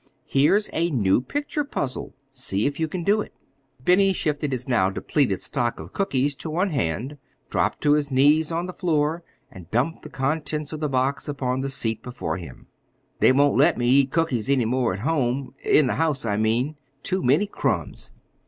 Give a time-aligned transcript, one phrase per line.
[0.25, 2.15] "Here's a new picture puzzle.
[2.31, 3.35] See if you can do it."
[3.85, 7.19] Benny shifted his now depleted stock of cookies to one hand,
[7.51, 11.61] dropped to his knees on the floor, and dumped the contents of the box upon
[11.61, 12.65] the seat before him.
[13.19, 16.77] "They won't let me eat cookies any more at home—in the house, I mean.
[17.03, 18.09] Too many crumbs."